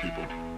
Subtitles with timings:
[0.00, 0.49] people.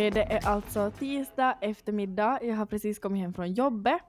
[0.00, 2.38] Okej, det är alltså tisdag eftermiddag.
[2.42, 4.00] Jag har precis kommit hem från jobbet.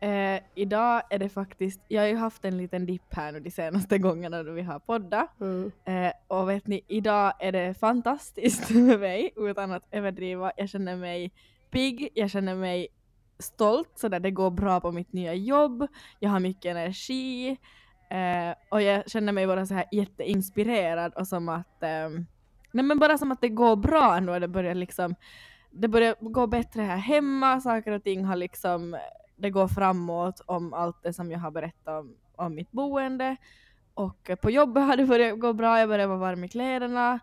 [0.00, 3.50] Eh, idag är det faktiskt, jag har ju haft en liten dipp här nu de
[3.50, 5.30] senaste gångerna då vi har poddat.
[5.84, 10.52] Eh, och vet ni, idag är det fantastiskt med mig utan att överdriva.
[10.56, 11.32] Jag känner mig
[11.70, 12.88] pigg, jag känner mig
[13.38, 15.86] stolt så där det går bra på mitt nya jobb.
[16.20, 17.48] Jag har mycket energi
[18.10, 22.26] eh, och jag känner mig bara så här jätteinspirerad och som att ehm,
[22.74, 24.38] Nej men bara som att det går bra ändå.
[24.38, 25.14] det börjar liksom
[25.70, 28.96] det börjar gå bättre här hemma, saker och ting har liksom
[29.36, 33.36] det går framåt om allt det som jag har berättat om, om mitt boende.
[33.94, 37.20] Och på jobbet har det börjat gå bra, jag börjar vara varm i kläderna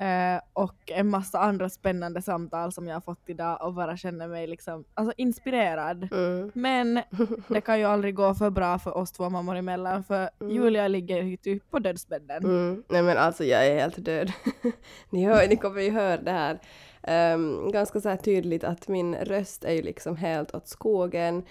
[0.00, 4.28] eh, och en massa andra spännande samtal som jag har fått idag och bara känner
[4.28, 6.08] mig liksom alltså inspirerad.
[6.12, 6.50] Mm.
[6.54, 7.02] Men
[7.48, 11.22] det kan ju aldrig gå för bra för oss två mammor emellan för Julia ligger
[11.22, 12.44] ju typ på dödsbädden.
[12.44, 12.84] Mm.
[12.88, 14.32] Nej men alltså jag är helt död.
[15.10, 16.58] ni, hör, ni kommer ju höra det här
[17.02, 21.42] ehm, ganska så här tydligt att min röst är ju liksom helt åt skogen.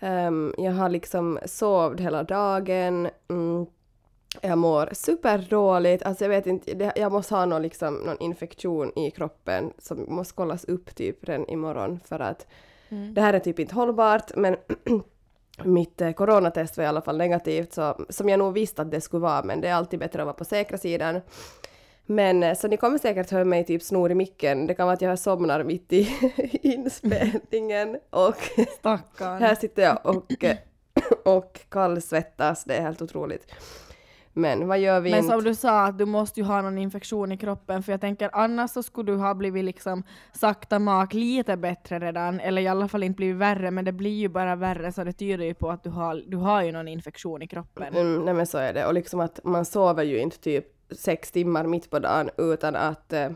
[0.00, 3.08] Ehm, jag har liksom sovit hela dagen.
[3.28, 3.66] Mm.
[4.40, 8.98] Jag mår superdåligt, alltså jag vet inte, det, jag måste ha någon, liksom, någon infektion
[8.98, 12.46] i kroppen som måste kollas upp typ redan imorgon för att
[12.92, 13.14] Mm.
[13.14, 14.56] det här är typ inte hållbart men
[15.64, 19.00] mitt eh, coronatest var i alla fall negativt så, som jag nog visste att det
[19.00, 21.20] skulle vara men det är alltid bättre att vara på säkra sidan.
[22.06, 24.94] Men eh, så ni kommer säkert höra mig typ snor i micken, det kan vara
[24.94, 26.08] att jag somnar mitt i
[26.62, 28.36] inspelningen och
[29.18, 30.56] här sitter jag och, eh,
[31.24, 33.46] och kallsvettas, det är helt otroligt.
[34.32, 35.30] Men vad gör vi Men inte?
[35.30, 38.30] som du sa, att du måste ju ha någon infektion i kroppen för jag tänker
[38.32, 40.02] annars så skulle du ha blivit liksom
[40.32, 44.18] sakta mak lite bättre redan eller i alla fall inte blivit värre men det blir
[44.18, 46.88] ju bara värre så det tyder ju på att du har, du har ju någon
[46.88, 47.96] infektion i kroppen.
[47.96, 48.86] Mm, nej men så är det.
[48.86, 53.12] Och liksom att man sover ju inte typ sex timmar mitt på dagen utan att,
[53.12, 53.28] eh,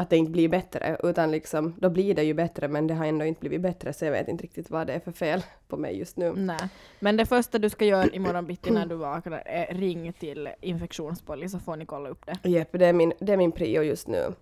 [0.00, 0.96] att det inte blir bättre.
[1.02, 4.04] Utan liksom, då blir det ju bättre men det har ändå inte blivit bättre så
[4.04, 6.32] jag vet inte riktigt vad det är för fel på mig just nu.
[6.36, 6.58] Nej.
[7.00, 11.52] Men det första du ska göra imorgon bitti när du vaknar är ring till infektionspolis
[11.52, 12.48] så får ni kolla upp det.
[12.48, 14.32] Jepp, det är min, det är min prio just nu.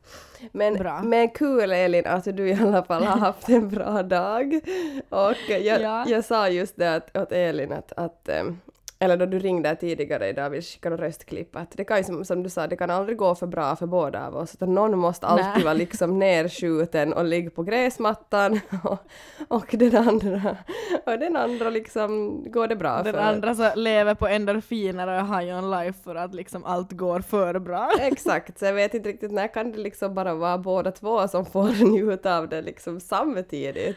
[0.52, 1.02] Men, Bra.
[1.02, 4.60] men kul Elin att du i alla fall har haft en bra dag.
[5.08, 6.04] Och jag, Ja.
[6.08, 8.44] jag sa just det att, åt Elin att, att eh,
[9.00, 12.42] eller då du ringde tidigare idag, vi skickade röstklipp, att det kan ju som, som
[12.42, 15.26] du sa, det kan aldrig gå för bra för båda av oss, utan någon måste
[15.26, 15.64] alltid Nej.
[15.64, 18.98] vara liksom nerskjuten och ligga på gräsmattan och,
[19.48, 20.56] och den andra,
[21.06, 23.20] och den andra liksom går det bra Den för.
[23.20, 27.20] andra så lever på endorfiner och har ju en life för att liksom allt går
[27.20, 27.90] för bra.
[28.00, 31.46] Exakt, så jag vet inte riktigt när kan det liksom bara vara båda två som
[31.46, 33.96] får njuta av det liksom samtidigt.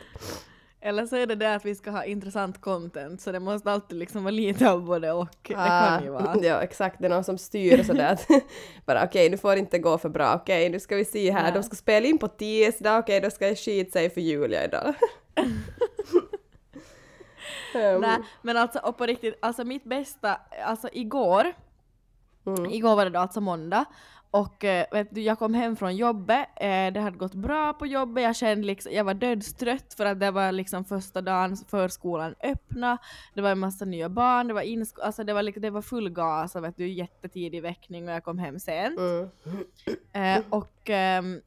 [0.84, 3.98] Eller så är det det att vi ska ha intressant content så det måste alltid
[3.98, 5.28] liksom vara lite av både och.
[5.48, 6.30] Det kan ju vara.
[6.30, 8.28] Ah, Ja, exakt, det är någon som styr sådär att
[8.86, 11.44] bara okej, nu får det inte gå för bra, okej, nu ska vi se här,
[11.44, 11.52] Nej.
[11.52, 14.94] de ska spela in på tisdag, okej, då ska jag skita sig för Julia idag.
[15.36, 15.62] um,
[18.02, 21.54] Nej, men alltså och på riktigt, alltså mitt bästa, alltså igår,
[22.46, 23.86] mm, igår var det då alltså måndag
[24.32, 27.86] och eh, vet du, jag kom hem från jobbet, eh, det hade gått bra på
[27.86, 32.36] jobbet, jag kände liksom, jag var dödstrött för att det var liksom första dagen förskolan
[32.44, 32.98] öppna,
[33.34, 34.64] det var en massa nya barn, det var,
[35.04, 38.24] alltså det var, liksom, det var full gas och vet du, jättetidig väckning och jag
[38.24, 39.00] kom hem sent.
[39.00, 39.30] mm,
[40.14, 41.42] Eh, och ehm,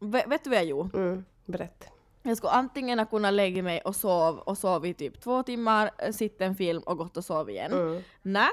[0.00, 0.98] vet, du vad jag gjorde?
[0.98, 1.86] mm, berätta.
[2.22, 5.90] Jag skulle antingen ha kunnat lägga mig och sov och sov i typ två timmar,
[5.98, 7.72] eh, sitta en film och gått och sov igen.
[7.72, 8.48] Mm, Nej,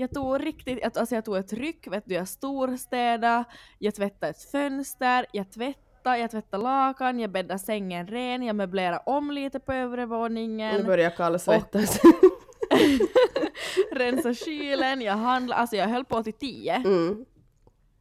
[0.00, 3.44] jag tog riktigt, alltså jag tog ett ryck, vet du, jag storstädade,
[3.78, 9.02] jag tvättade ett fönster, jag tvättade, jag tvättade lakan, jag bäddade sängen ren, jag möblerade
[9.06, 12.00] om lite på övre nu våningen, börjar jag kallsvettas.
[13.92, 16.74] rensade kylen, jag handlade, alltså jag höll på till tio.
[16.74, 17.24] Mm,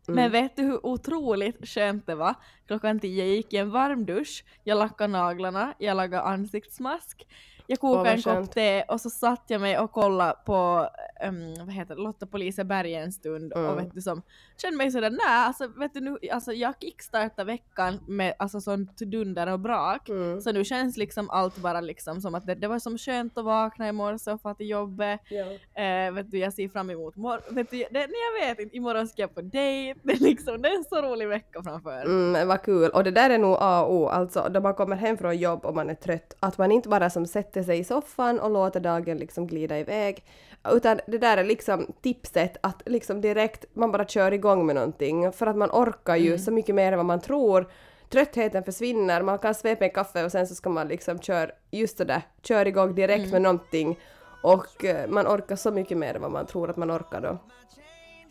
[0.08, 2.36] Men vet du hur otroligt skönt det var?
[2.70, 7.28] Klockan tio jag gick i en varm dusch, jag lackade naglarna, jag lagade ansiktsmask,
[7.68, 10.90] jag kokade en kopp te och så satt jag mig och kollade på
[11.28, 13.70] um, vad heter det, Lotta Poliseberg en stund Mm.
[13.70, 14.22] och vet du som
[14.62, 18.98] kände mig sådär nej alltså vet du nu, alltså jag kickstartade veckan med alltså sånt
[18.98, 20.10] dunder och brak.
[20.10, 20.42] Mm.
[20.42, 23.46] Så nu känns liksom allt bara liksom som att det, det var som skönt att
[23.46, 25.20] vakna i morse och få till jobbet.
[25.30, 25.82] Ja.
[25.84, 28.78] Eh, vet du, jag ser fram emot mor- vet du, det, nej, jag vet inte,
[28.78, 30.00] imorgon ska jag på dejt.
[30.04, 32.06] Det är liksom, det är en så rolig vecka framför.
[32.06, 32.90] Mm, kul.
[32.90, 35.66] Och det där är nog A och O, alltså då man kommer hem från jobb
[35.66, 38.80] och man är trött, att man inte bara som sätter sig i soffan och låter
[38.80, 40.24] dagen liksom glida iväg,
[40.72, 45.32] utan det där är liksom tipset att liksom direkt man bara kör igång med någonting,
[45.32, 47.68] för att man orkar ju så mycket mer än vad man tror.
[48.10, 51.98] Tröttheten försvinner, man kan svepa en kaffe och sen så ska man liksom köra, just
[51.98, 54.00] det där, kör igång direkt med någonting
[54.42, 57.38] och eh, man orkar så mycket mer än vad man tror att man orkar då.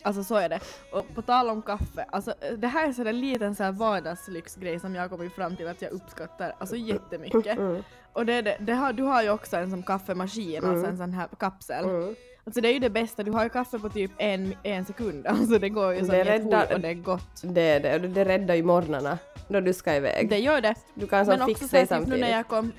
[0.03, 0.59] Alltså så är det.
[0.93, 4.79] Och på tal om kaffe, alltså det här är så en liten så här vardagslyxgrej
[4.79, 7.57] som jag har kommit fram till att jag uppskattar alltså jättemycket.
[7.57, 7.83] Mm.
[8.13, 11.13] Och det, det, det har, du har ju också en som kaffemaskin, alltså en sån
[11.13, 11.83] här kapsel.
[11.85, 12.15] Mm.
[12.45, 15.27] Alltså det är ju det bästa, du har ju kaffe på typ en, en sekund,
[15.27, 17.41] alltså det går ju som Det räddar- och det är gott.
[17.43, 19.17] Det är det, och det räddar ju morgnarna
[19.47, 20.29] då du ska iväg.
[20.29, 20.75] Det gör det.
[20.93, 22.21] Du kan som Men fixa så dig typ nu samtidigt.
[22.21, 22.71] när jag kom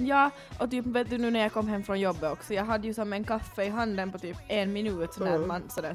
[0.00, 0.30] Ja,
[0.60, 2.94] och typ vet du nu när jag kom hem från jobbet också, jag hade ju
[2.94, 5.48] som en kaffe i handen på typ en minut så när Mm.
[5.48, 5.94] man sådär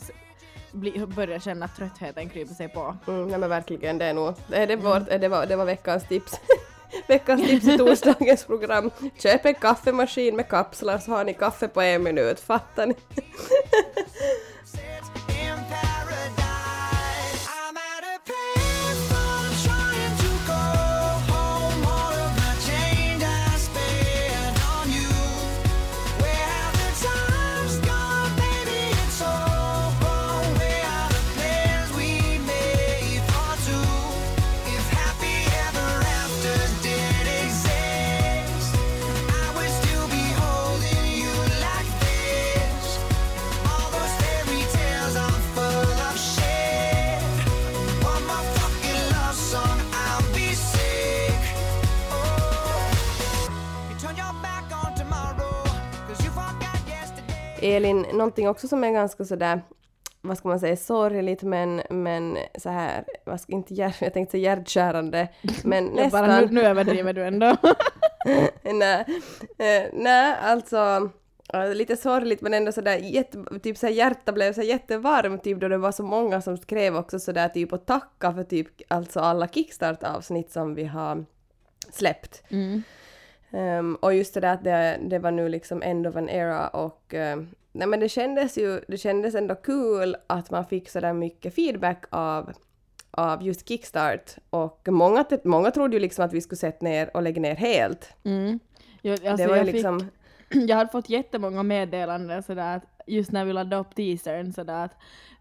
[0.74, 2.98] bli, börjar känna att tröttheten kryper sig på.
[3.08, 4.34] Mm, nej men verkligen, det är nog...
[4.48, 6.40] Det, är det, vårt, det, var, det var veckans tips.
[7.08, 8.92] veckans tips i torsdagens program.
[9.18, 12.96] Köp en kaffemaskin med kapslar så har ni kaffe på en minut, fattar ni?
[57.64, 59.62] Elin, någonting också som är ganska sådär
[60.26, 64.32] vad ska man säga, sorgligt men, men så här, vad ska, inte hjär, jag tänkte
[64.32, 65.28] säga hjärtkärande,
[65.64, 66.28] men Jag nästan.
[66.28, 67.58] bara, nu, nu överdriver du ändå.
[68.64, 69.06] nej,
[69.58, 71.10] eh, nej, alltså
[71.76, 75.68] lite sorgligt men ändå sådär jätte, typ så här, hjärtat blev så jättevarmt typ då
[75.68, 79.48] det var så många som skrev också sådär typ och tacka för typ alltså alla
[79.48, 81.26] kickstart-avsnitt som vi har
[81.92, 82.44] släppt.
[82.50, 82.84] Mm.
[83.54, 86.68] Ehm, och just det där att det, det var nu liksom end of an era
[86.68, 91.14] och ehm, nej men det kändes ju, det kändes ändå kul att man fick sådär
[91.14, 92.54] mycket feedback av
[93.18, 97.24] av just Kickstart och många, många trodde ju liksom att vi skulle sätta ner och
[97.24, 98.14] lägga ner helt.
[98.24, 98.60] Mm.
[99.02, 100.10] Jag, alltså, det var ju jag, fick, liksom...
[100.68, 104.92] jag hade fått jättemånga meddelanden sådär att just när vi laddade upp teasern sådär att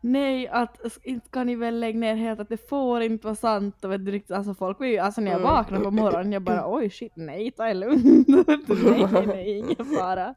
[0.01, 3.85] nej att inte kan ni väl lägga ner helt att det får inte vara sant
[3.85, 5.53] och vet du, alltså folk var ju, alltså när jag Mm.
[5.53, 8.29] vaknade på morgonen jag bara oj shit nej ta det lugnt,
[8.69, 10.35] nej nej ingen fara.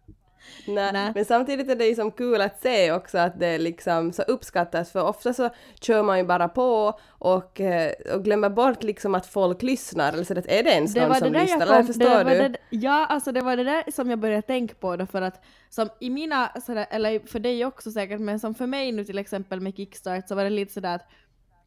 [0.68, 1.12] Nej, Nej.
[1.16, 4.92] Men samtidigt är det ju som kul att se också att det liksom så uppskattas
[4.92, 5.50] för ofta så
[5.82, 10.24] kör man ju bara på och, eh, och glömmer bort liksom att folk lyssnar eller
[10.24, 12.48] så att är det ens någon som lyssnar eller förstår det var du?
[12.48, 15.44] Det, ja, alltså det var det där som jag började tänka på då för att
[15.70, 19.18] som i mina, sådär, eller för dig också säkert, men som för mig nu till
[19.18, 21.10] exempel med Kickstart så var det lite sådär att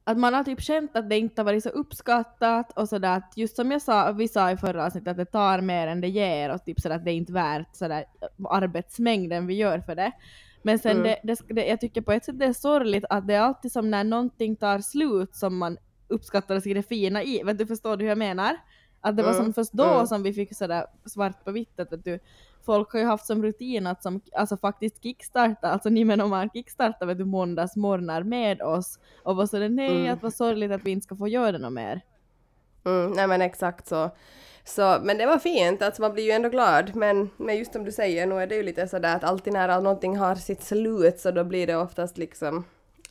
[0.09, 3.33] att man har typ känt att det inte har varit så uppskattat och sådär att
[3.37, 6.09] just som jag sa, vi sa i förra avsnittet att det tar mer än det
[6.09, 8.05] ger och typ sådär att det är inte värt sådär
[8.51, 10.13] arbetsmängden vi gör för det.
[10.63, 11.03] Men sen Mm.
[11.03, 13.73] det, det, det, jag tycker på ett sätt det är sorgligt att det är alltid
[13.73, 17.43] som när någonting tar slut som man uppskattar och ser det fina i.
[17.43, 18.57] Vet du, förstår du hur jag menar?
[19.00, 20.07] Att det var Mm, som först då mm.
[20.07, 22.19] som vi fick sådär svart på vitt att du,
[22.67, 26.31] folk har ju haft som rutin att som, alltså faktiskt kickstarta, alltså ni men om
[26.31, 30.12] man kickstartar vet du måndagsmorgnar med oss och var sådär nej Mm.
[30.12, 32.00] att vad sorgligt att vi inte ska få göra det något mer.
[32.85, 34.11] Mm, nej men exakt så.
[34.64, 34.99] så.
[35.02, 36.97] Men det var fint, alltså man blir ju ändå glad.
[36.97, 39.81] Men, men just som du säger, nu är det ju lite sådär att alltid när
[39.81, 42.64] någonting har sitt slut så då blir det oftast liksom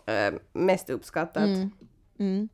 [0.05, 1.43] eh, mest uppskattat.
[1.43, 1.71] Mm.
[2.19, 2.49] Mm.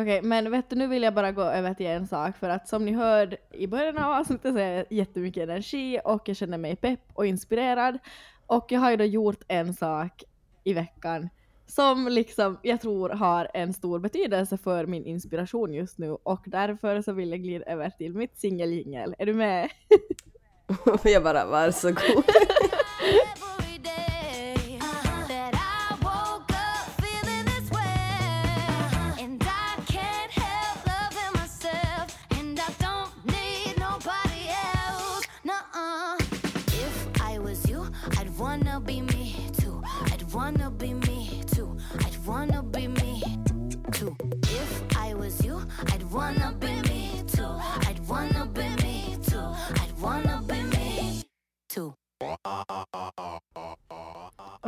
[0.00, 2.68] Okej, men vet du, nu vill jag bara gå över till en sak för att
[2.68, 6.58] som ni hörde i början av avsnittet så är jag jättemycket energi och jag känner
[6.58, 7.98] mig pepp och inspirerad.
[8.46, 10.24] Och jag har ju då gjort en sak
[10.64, 11.28] i veckan
[11.66, 17.02] som liksom jag tror har en stor betydelse för min inspiration just nu och därför
[17.02, 19.14] så vill jag glida över till mitt singeljingel.
[19.18, 19.70] Är du med?
[21.04, 22.24] jag bara varsågod.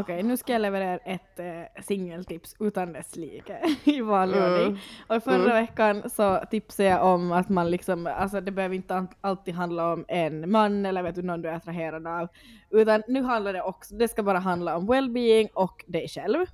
[0.05, 4.53] Okej, nu ska jag leverera ett eh, singeltips utan dess like i vanlig Mm.
[4.53, 4.81] ordning.
[5.09, 9.55] Och förra veckan så tipsade jag om att man liksom, alltså det behöver inte alltid
[9.55, 12.29] handla om en man eller vet du någon du är attraherad av,
[12.71, 16.47] utan nu handlar det också, det ska bara handla om well-being och dig själv.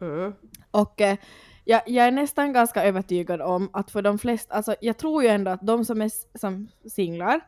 [0.00, 0.32] Mm.
[0.70, 1.16] Och eh,
[1.64, 5.28] jag, jag är nästan ganska övertygad om att för de flesta, alltså jag tror ju
[5.28, 7.40] ändå att de som är som singlar,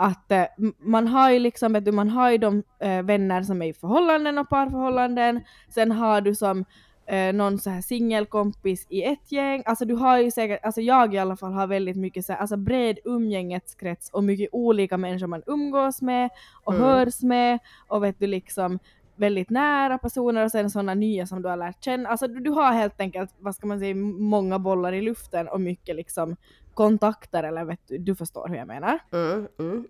[0.00, 0.44] att eh,
[0.78, 3.72] man har ju liksom, vet du, man har ju de eh, vänner som är i
[3.72, 6.64] förhållanden och parförhållanden, sen har du som
[7.06, 11.14] eh, någon så här singelkompis i ett gäng, alltså du har ju säkert, alltså jag
[11.14, 15.26] i alla fall har väldigt mycket så här, alltså bred umgängeskrets och mycket olika människor
[15.26, 16.30] man umgås med
[16.64, 16.86] och Mm.
[16.86, 18.78] hörs med och vet du liksom
[19.16, 22.08] väldigt nära personer och sen sådana nya som du har lärt känna.
[22.08, 25.60] Alltså du, du har helt enkelt, vad ska man säga, många bollar i luften och
[25.60, 26.36] mycket liksom
[26.74, 28.98] kontakter eller vet du, du förstår hur jag menar.
[29.12, 29.48] Mm.
[29.58, 29.86] Mm.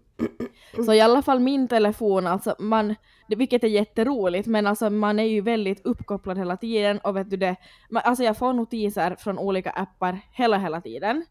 [0.87, 2.95] Så i alla fall min telefon, alltså man,
[3.29, 7.37] vilket är jätteroligt, men alltså man är ju väldigt uppkopplad hela tiden och vet du
[7.37, 7.57] det,
[7.91, 11.25] man, alltså jag får notiser från olika appar hela hela tiden.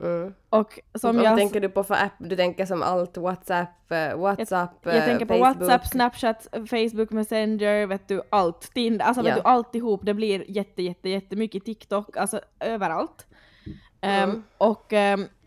[0.00, 0.34] Mm.
[0.48, 2.12] Och som jag, tänker du på för app?
[2.18, 5.60] Du tänker som allt WhatsApp, eh, WhatsApp, jag eh, tänker på Facebook.
[5.60, 8.74] WhatsApp, Snapchat, Facebook Messenger, vet du, allt.
[8.74, 9.34] Tinder, alltså Ja.
[9.34, 10.00] vet du, alltihop.
[10.04, 13.26] Det blir jätte, jätte, jättemycket TikTok, alltså överallt.
[14.04, 14.42] Mm.
[14.58, 14.92] och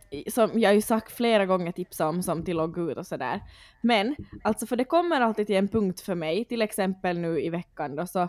[0.10, 3.08] i- som jag har ju sagt flera gånger tipsa om som till logga ut och
[3.08, 3.42] sådär.
[3.82, 7.50] Men alltså för det kommer alltid till en punkt för mig, till exempel nu i
[7.50, 8.28] veckan då så,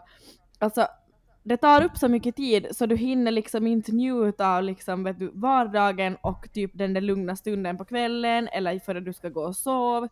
[0.59, 0.87] alltså
[1.43, 5.19] det tar upp så mycket tid så du hinner liksom inte njuta av liksom, vet
[5.19, 9.41] du, vardagen och typ den där lugna stunden på kvällen eller före du ska gå
[9.43, 10.09] och sova.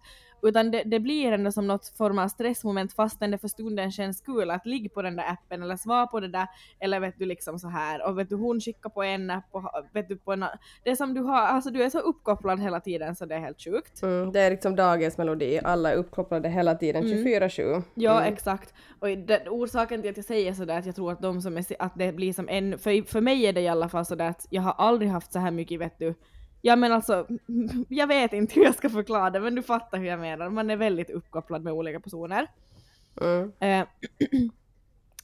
[0.49, 4.21] Utan det, det blir ändå som något form av stressmoment fastän det för stunden känns
[4.21, 6.47] kul att ligga på den där appen eller svara på det där
[6.81, 9.71] eller vet du liksom så här och vet du hon skickar på en app och
[9.93, 10.45] vet du på en
[10.85, 13.41] Det är som du har, alltså du är så uppkopplad hela tiden så det är
[13.41, 14.03] helt sjukt.
[14.03, 17.19] Mm, det är liksom dagens melodi, alla är uppkopplade hela tiden, Mm.
[17.25, 17.83] 24-7.
[17.95, 18.33] Ja, Mm.
[18.35, 18.75] exakt.
[19.00, 21.65] Och det, orsaken till att jag säger sådär att jag tror att de som är,
[21.79, 24.47] att det blir som en, för, för mig är det i alla fall sådär att
[24.50, 26.15] jag har aldrig haft så här mycket vet du,
[26.66, 27.26] ja men alltså,
[27.88, 30.70] jag vet inte hur jag ska förklara det men du fattar hur jag menar, man
[30.70, 32.50] är väldigt uppkopplad med olika personer.
[33.20, 33.52] Mm.
[33.61, 33.87] Eh,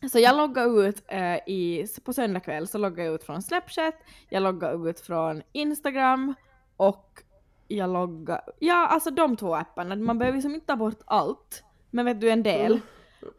[0.11, 3.95] så jag loggar ut eh, i, på söndag kväll så loggar jag ut från Snapchat,
[4.29, 6.35] jag loggar ut från Instagram
[6.77, 7.23] och
[7.69, 12.05] jag loggar, ja alltså de två apparna, man behöver liksom inte ta bort allt, men
[12.05, 12.81] vet du en del.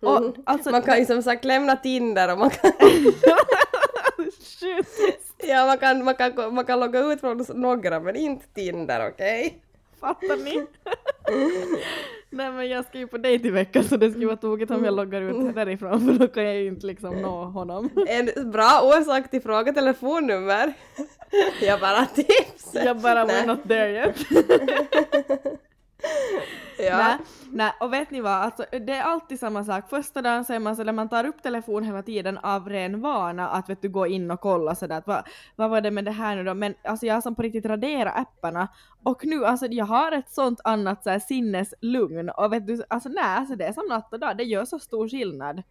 [0.01, 2.72] Och, alltså, Man kan ju som sagt lämna Tinder och man kan,
[4.41, 5.23] Shit.
[5.48, 9.58] Ja, man kan, man kan, man kan logga ut från några men inte Tinder, okej?
[10.00, 10.66] Fattar ni?
[12.30, 14.86] Nej men jag ska ju på dejt i veckan så det skulle vara tokigt om
[14.86, 17.90] jag loggar ut därifrån för då kan jag ju inte liksom nå honom.
[18.08, 20.74] En bra orsak till fråga telefonnummer.
[21.62, 22.74] Jag bara tips.
[22.74, 23.42] Jag bara Nej.
[23.42, 24.16] we're not there yet.
[26.77, 26.98] Ja.
[26.98, 27.17] Nej,
[27.51, 29.89] nej, och vet ni vad, alltså, det är alltid samma sak.
[29.89, 33.01] Första dagen så är man så där man tar upp telefon hela tiden av ren
[33.01, 36.05] vana att vet du gå in och kolla sådär att vad, vad var det med
[36.05, 36.53] det här nu då?
[36.53, 38.67] Men alltså jag har som på riktigt raderat apparna
[39.03, 43.10] och nu alltså jag har ett sånt annat så här, sinneslugn och vet du, alltså
[43.10, 45.63] nej, alltså det är som natt och dag, det gör så stor skillnad.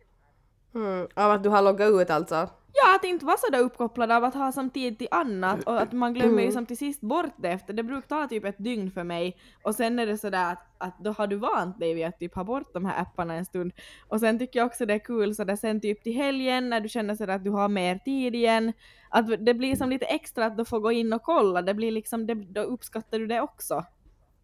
[0.74, 1.08] Mm.
[1.14, 2.48] Av att du har loggat ut alltså?
[2.74, 5.92] Ja, att inte vara sådär uppkopplad av att ha som tid till annat och att
[5.92, 7.72] man glömmer ju som till sist bort det efter.
[7.72, 10.98] Det brukar ta typ ett dygn för mig och sen är det sådär att, att
[10.98, 13.72] då har du vant dig vid att typ ha bort de här apparna en stund.
[14.08, 16.88] Och sen tycker jag också det är kul sådär sen typ till helgen när du
[16.88, 18.72] känner sådär att du har mer tid igen.
[19.08, 21.90] Att det blir som lite extra att du får gå in och kolla, det blir
[21.90, 23.84] liksom, det, då uppskattar du det också.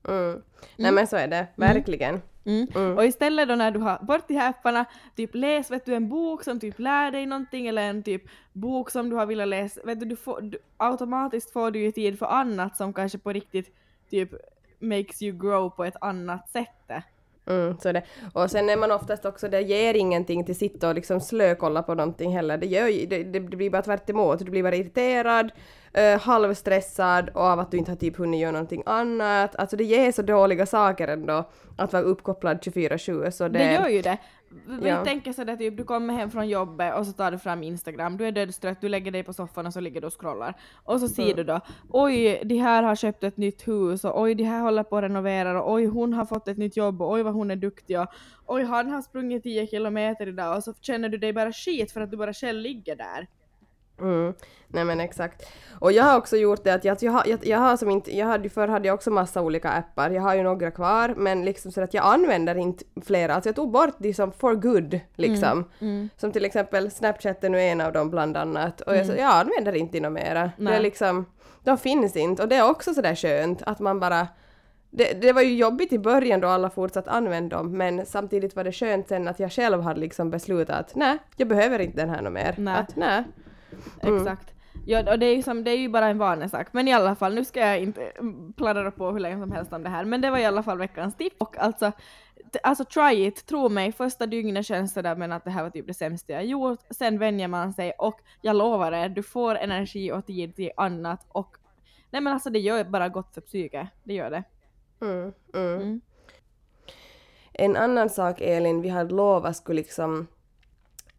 [0.09, 0.43] Mm.
[0.77, 2.21] Nej men så är det, verkligen.
[2.45, 2.67] Mm.
[2.75, 2.97] Mm.
[2.97, 4.85] Och istället då när du har bort de här apparna,
[5.17, 8.23] typ läs vet du en bok som typ lär dig någonting eller en typ
[8.53, 11.93] bok som du har velat läsa, vet du, du, får, du automatiskt får du ju
[11.93, 13.75] tid för annat som kanske på riktigt
[14.11, 14.31] typ
[14.79, 16.91] makes you grow på ett annat sätt.
[17.49, 18.03] Mm, så det.
[18.33, 21.95] Och sen är man oftast också, det ger ingenting till sitta och liksom slökolla på
[21.95, 22.59] någonting heller.
[22.59, 24.39] Det, gör, det, det, blir bara tvärt emot.
[24.39, 25.53] Du blir bara irriterad,
[25.99, 29.57] uh, halvstressad och av att du inte har typ hunnit göra någonting annat.
[29.57, 33.59] Alltså det ger så dåliga saker ändå att vara uppkopplad 24-7 så det...
[33.59, 34.19] Det gör ju det.
[34.81, 35.05] Vi Ja.
[35.05, 38.27] tänker sådär typ, du kommer hem från jobbet och så tar du fram Instagram, du
[38.27, 40.55] är dödstrött, du lägger dig på soffan och så ligger du och scrollar.
[40.85, 44.35] Och så ser du då, oj, de här har köpt ett nytt hus och oj,
[44.35, 47.13] de här håller på att renovera och oj, hon har fått ett nytt jobb och
[47.13, 48.07] oj vad hon är duktig och
[48.47, 52.01] oj, han har sprungit 10 kilometer idag och så känner du dig bara skit för
[52.01, 53.27] att du bara själv ligger där.
[54.01, 54.35] Mm.
[54.69, 55.47] Nej men exakt.
[55.81, 58.17] Och jag har också gjort det att jag, jag, har, jag, jag har som inte,
[58.17, 61.45] jag hade förr hade jag också massa olika appar, jag har ju några kvar men
[61.45, 65.01] liksom så att jag använder inte flera, alltså jag tog bort de som for good
[65.15, 65.65] liksom.
[66.17, 69.35] Som till exempel Snapchat är nu en av dem bland annat och jag, så, jag
[69.35, 70.41] använder inte något mera.
[70.57, 70.83] Det är Nej.
[70.83, 71.27] liksom,
[71.65, 74.29] de finns inte och det är också sådär skönt att man bara
[74.91, 78.65] det, det var ju jobbigt i början då alla fortsatt använda dem men samtidigt var
[78.65, 82.11] det skönt sen att jag själv hade liksom beslutat att nej, jag behöver inte den
[82.11, 82.55] här något mer.
[82.59, 82.75] Nej.
[82.75, 83.25] Att nej.
[84.03, 84.17] Mm.
[84.17, 84.55] Exakt.
[84.87, 86.69] Ja, och det är, ju som, det är ju bara en vanesak.
[86.73, 88.13] Men i alla fall, nu ska jag inte
[88.57, 90.79] pladdra på hur länge som helst om det här, men det var i alla fall
[90.79, 91.37] veckans tips.
[91.39, 91.93] Och alltså,
[92.63, 95.71] alltså try it, tro mig, första dygnet känns det där men att det här var
[95.71, 96.81] typ det sämsta jag gjort.
[96.91, 101.27] Sen vänjer man sig och jag lovar er, du får energi och tid till annat
[101.29, 101.57] och
[102.11, 104.45] nej men alltså det gör bara gott för psyket, det gör det.
[105.01, 105.81] Mm, mm.
[105.81, 106.01] Mm.
[107.53, 110.27] En annan sak Elin, vi hade lovat skulle liksom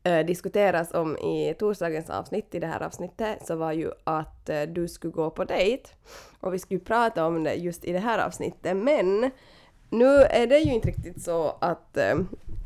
[0.10, 4.62] eh, diskuteras om i torsdagens avsnitt, i det här avsnittet, så var ju att eh,
[4.62, 5.90] du skulle gå på dejt.
[6.40, 9.32] Och vi skulle prata om det just i det här avsnittet, men
[9.90, 12.16] nu är det ju inte riktigt så att, eh,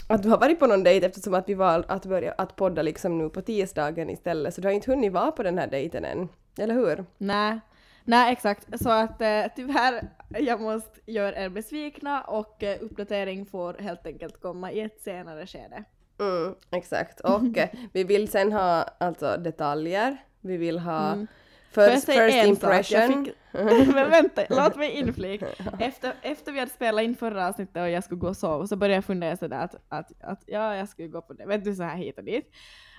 [0.07, 2.81] att du har varit på någon dejt eftersom att vi valde att börja att podda
[2.81, 6.05] liksom nu på tisdagen istället, så du har inte hunnit vara på den här dejten
[6.05, 6.29] än.
[6.57, 7.05] Eller hur?
[7.17, 7.59] Nej,
[8.03, 8.81] nej exakt.
[8.83, 14.41] Så att eh, tyvärr, jag måste göra er besvikna och eh, uppdatering får helt enkelt
[14.41, 15.83] komma i ett senare skede.
[16.23, 17.19] Mm, exakt.
[17.19, 20.17] Och eh, vi vill sen ha alltså detaljer.
[20.41, 21.27] Vi vill ha Mm.
[21.73, 23.25] Får jag first, säga first en impression.
[23.25, 23.35] sak?
[23.51, 23.93] Jag fick...
[23.95, 25.47] Men vänta, låt mig inflika.
[25.79, 28.75] Efter, efter vi hade spelat in förra avsnittet och jag skulle gå och sova så
[28.75, 31.75] började jag fundera sådär att, att, att ja, jag skulle gå på det, vet du,
[31.75, 32.51] så här hit och dit.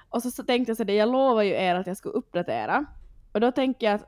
[0.09, 2.85] Och så, så tänkte jag sådär, jag lovar ju er att jag skulle uppdatera.
[3.33, 4.07] Och då tänker jag att,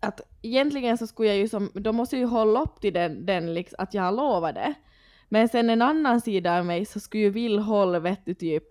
[0.00, 3.26] att egentligen så skulle jag ju som, då måste jag ju hålla upp till den,
[3.26, 4.74] den liksom, att jag har lovat det.
[5.28, 8.64] Men sen en annan sida av mig så skulle ju vill hålla vet du typ,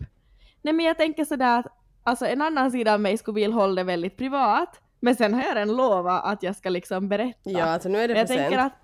[0.61, 1.65] nej men jag tänker sådär att
[2.03, 5.41] alltså en annan sida av mig skulle vilja hålla det väldigt privat, men sen har
[5.43, 7.39] jag redan lovat att jag ska liksom berätta.
[7.49, 8.73] Ja, alltså nu är det Men för jag tänker sent.
[8.73, 8.79] att...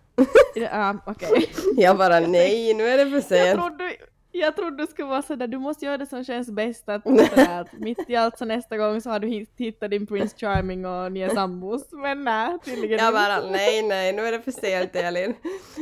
[0.56, 1.50] Ja, okej.
[1.78, 3.60] Jag bara nej, nu är det för Jag sent.
[3.60, 3.92] trodde,
[4.32, 6.90] jag trodde du skulle vara sådär, du måste göra det som känns bäst.
[6.90, 10.08] Att, sådär, att mitt i allt så nästa gång så har du hit- hittat din
[10.08, 11.92] Prince Charming och ni är sambos.
[11.92, 13.14] Men nej, tydligen Jag inte.
[13.20, 15.34] bara nej, nej, nu är det för sent Elin.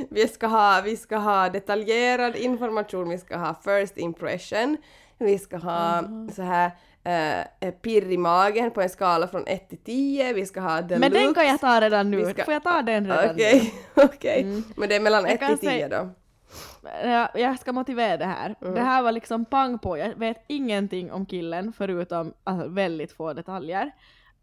[0.09, 4.77] Vi ska ha, vi ska ha detaljerad information, vi ska ha first impression,
[5.17, 6.03] vi ska ha
[6.35, 6.71] så här
[7.59, 10.99] eh, pirr i magen på en skala från 1 till 10, vi ska ha deluxe.
[10.99, 12.25] Men den kan jag ta redan nu.
[12.25, 14.41] Ska- Får jag ta den redan Okej, okej.
[14.41, 14.63] Mm.
[14.77, 16.09] Men det är mellan Jag 1 kan till 10 säga- då?
[17.33, 18.55] Jag, ska motivera det här.
[18.61, 18.73] Mm.
[18.73, 19.97] Det här var liksom pang på.
[19.97, 23.91] Jag vet ingenting om killen förutom alltså, väldigt få detaljer.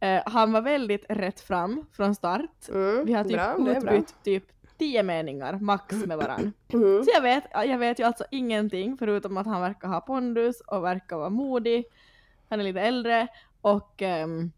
[0.01, 2.69] Eh, han var väldigt rätt fram från start.
[2.69, 4.45] Mm, Vi har typ bra, är utbytt typ
[4.79, 6.53] tio meningar max med varandra.
[6.73, 7.05] Mm.
[7.05, 10.85] Så jag vet, jag vet ju alltså ingenting förutom att han verkar ha pondus och
[10.85, 11.85] verkar vara modig.
[12.49, 13.29] Han är lite äldre
[13.61, 14.53] och ehm,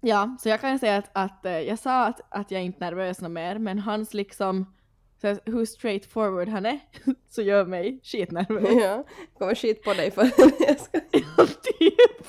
[0.00, 2.90] ja, så jag kan säga att, att eh, jag sa att, att jag inte är
[2.90, 4.75] nervös något mer men hans liksom
[5.20, 6.78] så här, hur straight forward han är
[7.30, 8.68] så gör mig skitnervös.
[8.82, 9.04] Ja,
[9.38, 10.22] kommer skit på dig för
[10.68, 11.00] jag ska...
[11.78, 12.26] typ.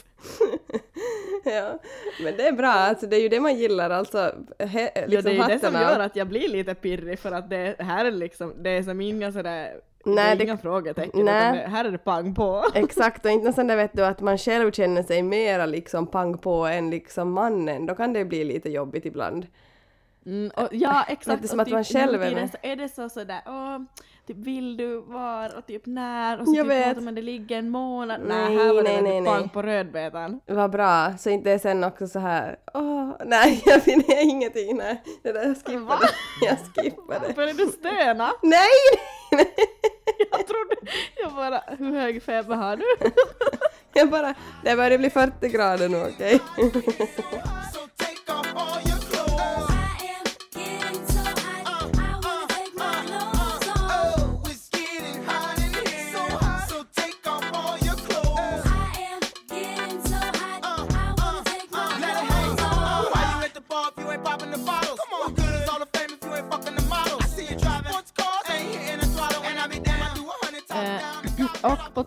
[1.45, 1.80] Ja,
[2.23, 4.34] men det är bra, alltså det är ju det man gillar alltså.
[4.60, 7.32] He, Ja, liksom det är ju det som gör att jag blir lite pirrig för
[7.32, 9.73] att det här är liksom, det är som inga sådär,
[10.04, 11.38] det Nej, är det- inga frågetecken nej.
[11.50, 12.63] utan det, här är det pang på.
[12.76, 16.54] Exakt, och inte där vet du att man själv känner sig mera liksom pang på
[16.65, 19.47] än liksom mannen, då kan det bli lite jobbigt ibland.
[20.27, 21.41] Mm, och, ja exakt.
[21.41, 22.51] Lite som och att man typ själv är med.
[22.51, 23.77] så är det så sådär, åh,
[24.27, 27.03] typ vill du var och typ när och så Jag typ vet.
[27.03, 28.21] man det ligga en månad.
[28.27, 29.49] Nej, Nej, här var det nej, nej, nej, nej.
[29.53, 30.39] på rödbetan.
[30.45, 34.77] Vad bra, så inte det är sen också så här, åh, nej jag finner ingenting,
[34.77, 35.97] nej, det där jag Va?
[35.97, 36.09] skippade,
[36.41, 37.33] jag skippade.
[37.33, 38.31] Började du stöna?
[38.43, 38.67] Nej,
[39.31, 39.53] nej,
[40.31, 40.75] Jag trodde,
[41.21, 42.85] jag bara, hur hög feber har du?
[43.93, 46.39] jag bara, det börjar bli 40 grader nu, okej?
[47.73, 47.79] So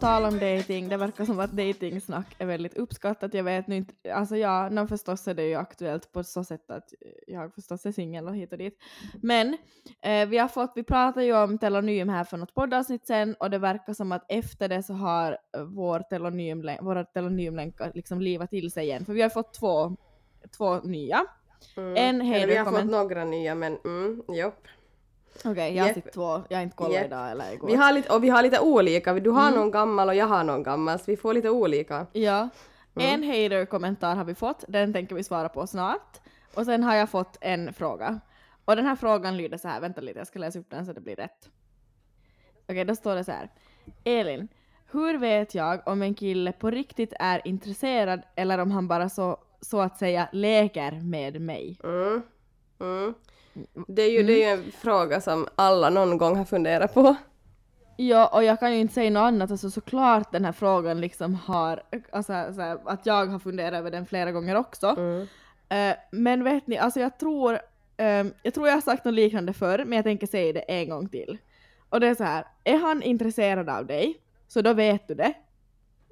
[0.00, 3.34] tal om dating, det verkar som att datingsnack är väldigt uppskattat.
[3.34, 6.70] Jag vet nu inte, alltså ja, no, förstås är det ju aktuellt på så sätt
[6.70, 6.94] att
[7.26, 8.78] jag förstås är singel och hit och dit.
[9.22, 9.56] Men
[10.02, 13.50] eh, vi har fått, vi pratade ju om telonym här för något poddavsnitt sen och
[13.50, 18.70] det verkar som att efter det så har vår telonymlän- våra telonymlänkar liksom livat till
[18.70, 19.04] sig igen.
[19.04, 19.96] För vi har fått två,
[20.56, 21.26] två nya.
[21.76, 21.96] Mm.
[21.96, 24.66] En hej Eller vi har fått några nya men mm, jopp.
[25.44, 27.66] Okej, jag har sett två, jag har inte kollat idag eller igår.
[27.68, 29.54] Vi har lite, och vi har lite olika, du har Mm.
[29.60, 32.06] någon gammal och jag har någon gammal så vi får lite olika.
[32.12, 32.48] Ja.
[32.94, 36.20] En hater-kommentar har vi fått, den tänker vi svara på snart.
[36.54, 38.20] Och sen har jag fått en fråga.
[38.64, 40.92] Och den här frågan lyder så här, vänta lite jag ska läsa upp den så
[40.92, 41.48] det blir rätt.
[42.68, 43.50] Okej, då står det så här.
[44.04, 44.48] Elin,
[44.92, 49.36] hur vet jag om en kille på riktigt är intresserad eller om han bara så,
[49.60, 51.78] så att säga leker med mig?
[51.84, 52.22] Mm.
[52.80, 53.14] Mm.
[53.86, 57.16] Det, är ju, det är en fråga som alla någon gång har funderat på.
[57.96, 61.34] Ja, och jag kan ju inte säga något annat, alltså såklart den här frågan liksom
[61.34, 61.82] har,
[62.12, 64.86] alltså så här, att jag har funderat över den flera gånger också.
[64.86, 65.26] Mm.
[65.68, 67.58] Eh, men vet ni, alltså jag tror,
[67.96, 70.88] ehm, jag tror jag har sagt något liknande förr, men jag tänker säga det en
[70.88, 71.38] gång till.
[71.88, 75.32] Och det är så här, är han intresserad av dig, så då vet du det.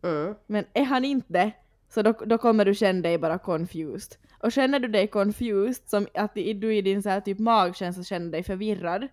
[0.03, 0.35] Mm.
[0.47, 1.53] Men är han inte,
[1.89, 4.17] så då, då kommer du känna dig bara confused.
[4.43, 8.31] Och känner du dig confused, som att du i din så här typ magkänsla känner
[8.31, 9.09] dig förvirrad,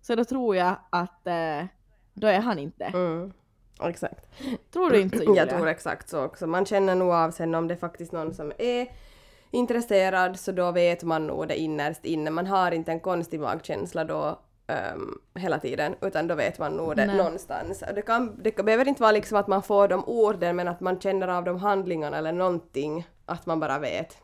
[0.00, 1.64] så då tror jag att eh,
[2.14, 2.84] då är han inte.
[2.84, 3.32] Mm.
[3.82, 4.28] Exakt.
[4.72, 5.42] Tror du inte så Julia?
[5.42, 6.46] Jag tror exakt så också.
[6.46, 8.88] Man känner nog av sen om det är faktiskt någon som är
[9.50, 12.30] intresserad så då vet man nog det innerst inne.
[12.30, 16.96] Man har inte en konstig magkänsla då ehm, hela tiden utan då vet man nog
[16.96, 17.16] det Nej.
[17.16, 17.84] någonstans.
[17.94, 21.00] Det, kan, det behöver inte vara liksom att man får de orden men att man
[21.00, 23.06] känner av de handlingarna eller någonting.
[23.26, 24.16] Att man bara vet.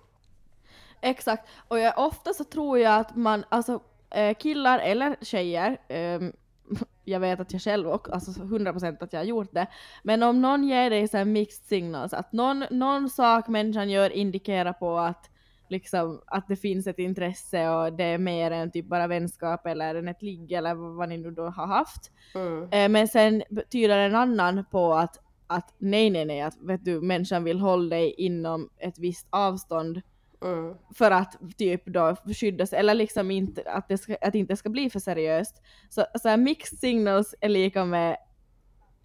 [1.00, 6.32] Exakt, och jag, ofta så tror jag att man, alltså eh, killar eller tjejer, ehm,
[7.04, 9.66] jag vet att jag själv och alltså 100% att jag har gjort det,
[10.02, 14.10] men om någon ger dig så här mixed signals, att någon, någon sak människan gör
[14.10, 15.30] indikerar på att
[15.72, 19.94] liksom att det finns ett intresse och det är mer än typ bara vänskap eller
[19.94, 22.10] än ett ligg eller vad ni nu då har haft.
[22.34, 22.68] Mm.
[22.72, 27.00] Eh, men sen betyder en annan på att, att nej nej nej, att vet du,
[27.00, 30.02] människan vill hålla dig inom ett visst avstånd
[30.44, 30.74] Mm.
[30.94, 34.56] för att typ då skydda sig, eller liksom inte, att det, ska, att det inte
[34.56, 35.62] ska bli för seriöst.
[35.90, 38.16] Så, så här mixed signals är lika med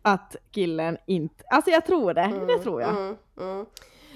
[0.02, 2.90] att killen inte, alltså jag tror det, det tror jag.
[2.90, 3.66] Mm, mm.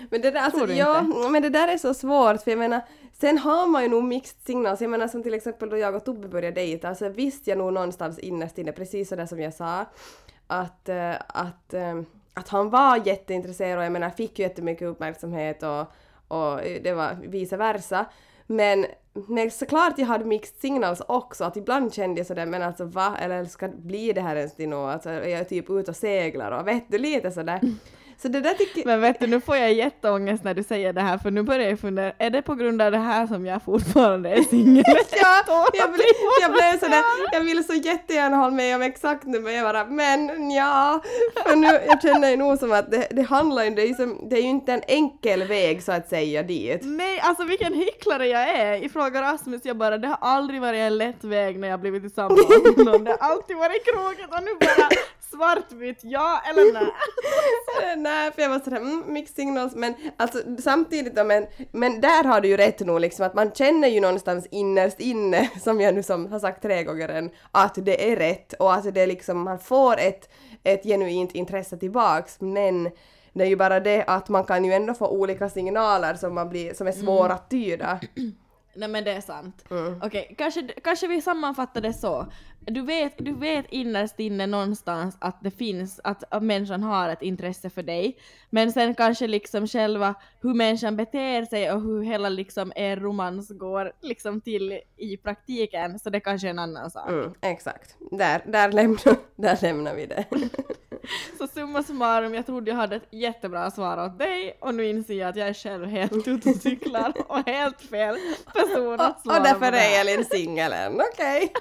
[0.09, 2.81] Men det där, alltså, ja, men det där är så svårt för jag menar,
[3.13, 6.05] sen har man ju nog mixed signals, jag menar som till exempel då jag och
[6.05, 9.85] Tobbe började dejta, alltså visste jag nog någonstans innerst inne, precis sådär som jag sa,
[10.47, 12.01] att, eh, att, eh,
[12.33, 15.81] att han var jätteintresserad och jag menar fick ju jättemycket uppmärksamhet och,
[16.27, 18.05] och det var vice versa.
[18.47, 22.85] Men, men såklart jag hade mixed signals också, att ibland kände jag sådär men alltså
[22.85, 24.93] va, eller ska bli det här ens till något?
[24.93, 27.59] Alltså jag är typ ute och seglar och vet du lite sådär.
[28.21, 31.01] Så det där tycker Men vet du, nu får jag jätteångest när du säger det
[31.01, 33.63] här, för nu börjar jag fundera, är det på grund av det här som jag
[33.63, 34.83] fortfarande är singel?
[35.21, 36.03] Ja, jag, ble,
[36.41, 39.85] jag blev sådär, jag ville så jättegärna hålla med om exakt nu men jag bara
[39.85, 41.01] men ja,
[41.43, 43.93] för nu, jag känner ju nog som att det, det handlar ju, det är ju,
[43.93, 46.81] som, det är ju inte en enkel väg så att säga dit.
[46.83, 48.83] Nej, alltså vilken hycklare jag är!
[48.83, 52.03] I Fråga Rasmus, jag bara, det har aldrig varit en lätt väg när jag blivit
[52.03, 54.89] tillsammans med någon, det har alltid varit krokigt och nu bara
[55.31, 56.87] svartvitt, ja eller nej?
[57.97, 62.23] Nej, för jag var sådär mm, mixed signals men alltså samtidigt då men, men där
[62.23, 65.95] har du ju rätt nog liksom att man känner ju någonstans innerst inne som jag
[65.95, 69.07] nu som har sagt tre gånger än att det är rätt och att det är
[69.07, 70.29] liksom man får ett,
[70.63, 72.91] ett genuint intresse tillbaks men
[73.33, 76.49] det är ju bara det att man kan ju ändå få olika signaler som, man
[76.49, 77.99] blir, som är svåra att tyda.
[78.75, 79.65] Nej men det är sant.
[79.69, 80.01] Mm.
[80.03, 82.27] Okej, kanske, kanske vi sammanfattar det så.
[82.65, 87.21] Du vet, du vet innerst inne någonstans att det finns, att, att människan har ett
[87.21, 88.17] intresse för dig.
[88.49, 93.49] Men sen kanske liksom själva hur människan beter sig och hur hela liksom er romans
[93.49, 97.09] går liksom till i praktiken, så det kanske är en annan sak.
[97.09, 97.95] Mm, exakt.
[98.11, 100.25] Där, där, lämnar, där lämnar vi det.
[101.37, 105.13] Så summa summarum, jag trodde jag hade ett jättebra svar åt dig och nu inser
[105.13, 108.15] jag att jag är själv helt ute och cyklar och helt fel
[108.53, 109.97] person att Och, svara och därför det här.
[109.97, 111.53] är Elin singel än, okej.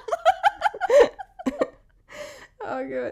[2.71, 3.11] Åh gud.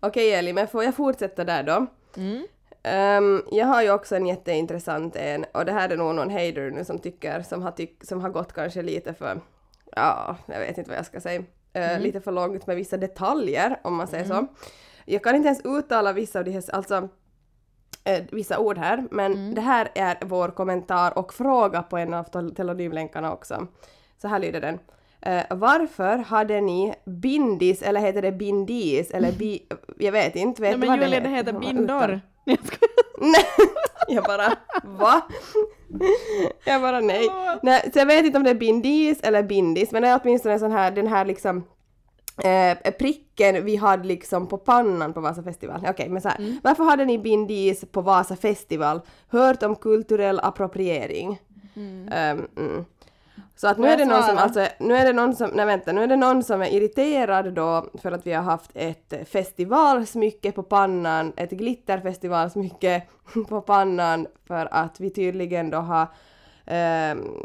[0.00, 1.86] Okej Elin, men får jag fortsätta där då?
[2.16, 2.46] Mm.
[2.82, 6.70] Ehm, jag har ju också en jätteintressant en och det här är nog någon hater
[6.70, 9.40] nu som tycker, som har, tyck, som har gått kanske lite för,
[9.96, 11.42] ja, jag vet inte vad jag ska säga,
[11.74, 14.46] Eh, lite för långt med vissa detaljer om man säger så.
[15.04, 17.08] Jag kan inte ens uttala vissa av de här, alltså
[18.04, 22.24] eh, vissa ord här, men det här är vår kommentar och fråga på en av
[22.24, 23.66] tel- telenymlänkarna också.
[24.18, 24.78] Så här lyder den.
[25.22, 29.62] Eh, varför hade ni bindis, eller heter det bindis, eller bi...
[29.98, 31.52] Jag vet inte, vet Nej men vad Julia, det heter?
[31.52, 32.20] heter bindor.
[33.20, 33.44] Nej,
[34.08, 34.52] jag bara
[34.98, 35.22] va?
[36.64, 37.28] Jag bara nej.
[37.62, 37.90] nej.
[37.92, 40.72] Så jag vet inte om det är bindis eller bindis men det är åtminstone sån
[40.72, 41.64] här, den här liksom
[42.44, 45.86] eh, pricken vi hade liksom på pannan på Vasa festival.
[45.88, 46.58] Okej, men så här.
[46.62, 49.00] Varför hade ni bindis på Vasa festival?
[49.28, 51.38] Hört om kulturell appropriering?
[52.10, 52.84] Ehm, mm.
[53.62, 55.92] Så att nu är, det någon som, alltså, nu är det någon som, nej vänta,
[55.92, 60.52] nu är det någon som är irriterad då för att vi har haft ett festivalsmycke
[60.52, 63.02] på pannan, ett glitterfestivalsmycke
[63.48, 66.06] på pannan för att vi tydligen då har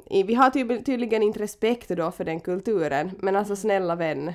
[0.09, 4.33] i- vi har ty- tydligen inte respekt då för den kulturen, men alltså snälla vän.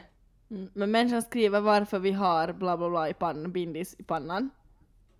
[0.50, 0.68] Mm.
[0.74, 4.50] Men människan skriver varför vi har bla bla bla i pannan, bindis i pannan.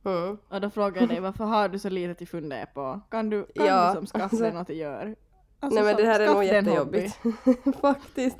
[0.05, 0.39] Mm.
[0.49, 3.01] Och då frågar jag dig varför har du så lite till fundera på?
[3.11, 5.15] Kan du, kan Ja, du som skaffa alltså- något att göra?
[5.63, 7.19] Alltså, Nej men det här är nog jättejobbigt.
[7.81, 8.37] Faktiskt.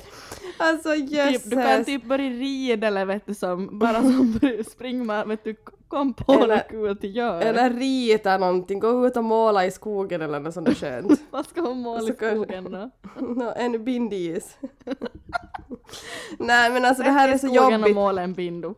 [0.59, 1.43] Alltså jösses.
[1.43, 5.45] Typ, du kan typ börja rida eller vet du som bara som springa med, vet
[5.45, 5.57] du
[5.89, 7.43] kom på Eller- något kul att göra.
[7.43, 11.21] Eller rita någonting, gå ut och måla i skogen eller något sånt där skönt.
[11.31, 12.91] Vad ska hon måla i skogen då?
[13.27, 14.57] Nå, en bindis.
[16.39, 17.95] Nej men alltså det här är så skogen och jobbigt.
[17.95, 18.75] måla en bindu.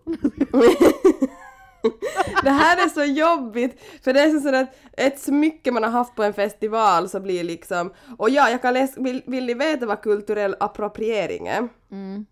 [2.42, 5.90] Det här är så jobbigt, för det är så sådär att ett smycke man har
[5.90, 9.54] haft på en festival så blir liksom, och ja, jag kan läsa, vill, vill ni
[9.54, 11.68] veta vad kulturell appropriering är?
[11.90, 12.26] Mm.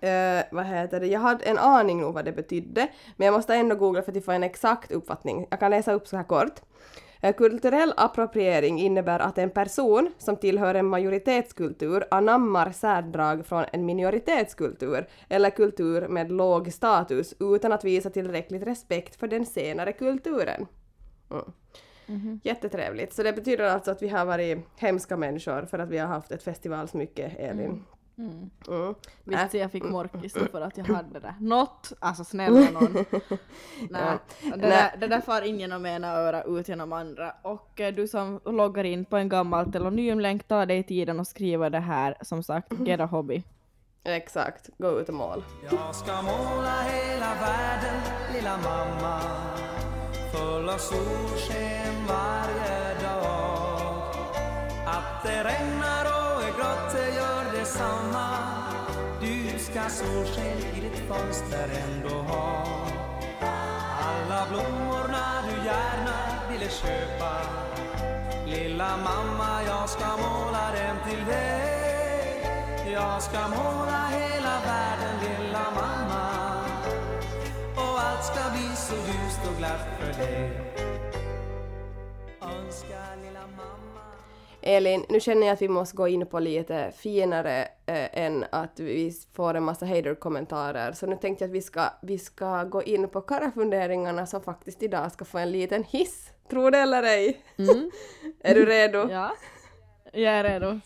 [0.00, 3.54] Eh, vad heter det, jag hade en aning nog vad det betydde, men jag måste
[3.54, 5.46] ändå googla för att få en exakt uppfattning.
[5.50, 6.60] Jag kan läsa upp så här kort.
[7.20, 13.86] Eh, Kulturell appropriering innebär att en person som tillhör en majoritetskultur anammar särdrag från en
[13.86, 20.66] minoritetskultur eller kultur med låg status utan att visa tillräckligt respekt för den senare kulturen.
[22.08, 22.40] Mm.
[22.44, 23.12] Jättetrevligt.
[23.12, 26.32] Så det betyder alltså att vi har varit hemska människor för att vi har haft
[26.32, 27.66] ett festivalsmycke, Elin.
[27.66, 27.84] Mm.
[28.18, 28.50] Mm.
[29.24, 31.34] Visst jag fick morkis då för att jag hade det.
[31.40, 32.92] Något, alltså snälla någon.
[33.90, 37.34] Nej, det, där, det där far in genom ena öra ut genom andra.
[37.42, 41.70] Och eh, du som loggar in på en gammal telonymlänk, ta dig tiden och skriva
[41.70, 42.16] det här.
[42.20, 43.42] Som sagt, get a hobby.
[44.04, 45.44] Exakt, gå ut och mål.
[45.70, 48.00] Jag ska måla hela världen,
[48.34, 49.20] lilla mamma
[50.32, 54.12] Full av solsken varje dag
[54.86, 55.97] Att det regnar
[57.68, 58.28] detsamma.
[59.20, 62.64] Du ska solsken i ditt fönster ändå ha.
[64.00, 66.18] Alla blommorna du gärna
[66.50, 67.32] ville köpa.
[68.46, 72.42] Lilla mamma, jag ska måla dem till dig.
[72.92, 76.28] Jag ska måla hela världen, lilla mamma.
[77.76, 80.60] Och allt ska bli så ljust och glatt för dig.
[82.42, 83.97] Önska lilla mamma
[84.68, 88.80] Elin, nu känner jag att vi måste gå in på lite finare eh, än att
[88.80, 90.92] vi får en massa hater-kommentarer.
[90.92, 94.82] Så nu tänkte jag att vi ska, vi ska gå in på karafunderingarna som faktiskt
[94.82, 96.30] idag ska få en liten hiss.
[96.50, 97.40] Tror det eller ej?
[98.40, 99.08] är du redo?
[99.10, 99.32] Ja,
[100.12, 100.80] jag är redo.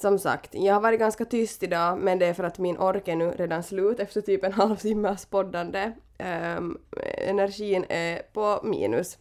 [0.00, 3.08] Som sagt, jag har varit ganska tyst idag men det är för att min ork
[3.08, 5.92] är nu redan slut efter typ en halvtimmes poddande.
[6.18, 6.78] Ehm,
[7.18, 9.18] energin är på minus.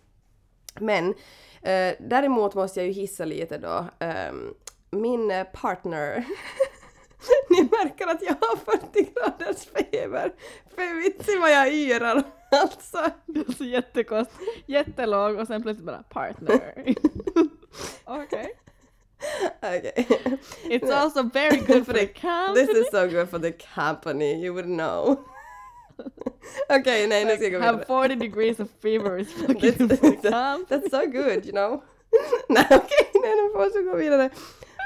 [0.79, 1.09] Men
[1.61, 3.85] eh, däremot måste jag ju hissa lite då.
[3.99, 4.53] Ehm,
[4.91, 6.25] min eh, partner
[7.49, 10.33] Ni märker att jag har 40 graders feber.
[10.75, 13.09] För vitsi vad jag yrar alltså.
[13.25, 14.31] Det är så jättekost,
[14.65, 16.95] jättelåg och sen plötsligt bara partner.
[18.05, 18.59] Okej.
[19.61, 20.07] Okej.
[20.69, 22.79] It's also very good for the This company.
[22.79, 25.17] is so good for the company, you would know.
[26.69, 27.85] Okej, nej nu ska jag gå Have vidare.
[28.07, 30.65] 40 degrees of fever is fucking That's, for the company.
[30.69, 31.83] that's so good, you know.
[32.49, 34.29] nej okej, nej nu måste jag gå vidare.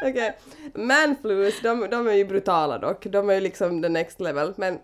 [0.05, 0.37] Okej,
[0.75, 3.03] manflus, de, de är ju brutala dock.
[3.05, 4.79] De är ju liksom the next level, men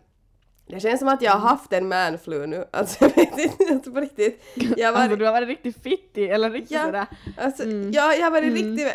[0.69, 2.65] det känns som att jag har haft en manflu nu.
[2.71, 4.43] Alltså jag vet inte, alltså på riktigt.
[4.77, 6.85] Jag var, Alltså du har varit riktigt fittig eller riktigt Ja.
[6.85, 7.05] sådär.
[7.37, 7.91] Alltså, Mm.
[7.91, 8.87] ja, jag har varit riktigt...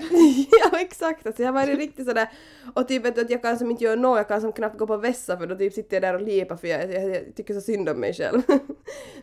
[0.73, 1.27] ja, exakt.
[1.27, 2.29] Alltså, jag har varit riktigt sådär...
[2.75, 4.97] Och typ att jag kan som inte göra något, jag kan som knappt gå på
[4.97, 7.61] vässa för då typ sitter jag där och lipar för jag, jag, jag tycker så
[7.61, 8.43] synd om mig själv.